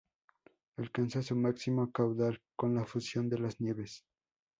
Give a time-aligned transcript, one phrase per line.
[0.77, 4.03] Alcanza su máximo caudal con la fusión de las nieves.